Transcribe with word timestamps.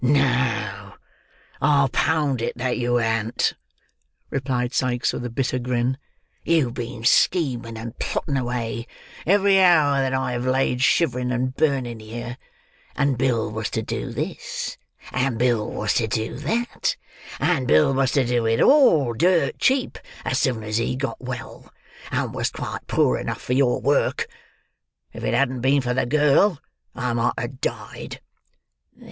"No! 0.03 0.95
I'll 1.61 1.89
pound 1.89 2.41
it 2.41 2.57
that 2.57 2.79
you 2.79 2.95
han't," 2.97 3.53
replied 4.31 4.73
Sikes, 4.73 5.13
with 5.13 5.23
a 5.23 5.29
bitter 5.29 5.59
grin. 5.59 5.95
"You've 6.43 6.73
been 6.73 7.03
scheming 7.05 7.77
and 7.77 7.99
plotting 7.99 8.35
away, 8.35 8.87
every 9.27 9.61
hour 9.61 10.01
that 10.01 10.15
I 10.15 10.31
have 10.31 10.47
laid 10.47 10.81
shivering 10.81 11.31
and 11.31 11.55
burning 11.55 11.99
here; 11.99 12.39
and 12.95 13.15
Bill 13.15 13.51
was 13.51 13.69
to 13.69 13.83
do 13.83 14.11
this; 14.11 14.75
and 15.11 15.37
Bill 15.37 15.69
was 15.69 15.93
to 15.93 16.07
do 16.07 16.35
that; 16.35 16.95
and 17.39 17.67
Bill 17.67 17.93
was 17.93 18.11
to 18.13 18.23
do 18.25 18.47
it 18.47 18.59
all, 18.59 19.13
dirt 19.13 19.59
cheap, 19.59 19.99
as 20.25 20.39
soon 20.39 20.63
as 20.63 20.77
he 20.77 20.95
got 20.95 21.21
well: 21.21 21.71
and 22.11 22.33
was 22.33 22.49
quite 22.49 22.87
poor 22.87 23.19
enough 23.19 23.39
for 23.43 23.53
your 23.53 23.79
work. 23.79 24.25
If 25.13 25.23
it 25.23 25.35
hadn't 25.35 25.61
been 25.61 25.81
for 25.83 25.93
the 25.93 26.07
girl, 26.07 26.59
I 26.95 27.13
might 27.13 27.37
have 27.37 27.61
died." 27.61 28.19